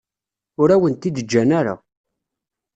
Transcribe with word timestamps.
Ur 0.61 0.69
awen-t-id-ǧǧan 0.75 1.49
ara. 1.59 1.75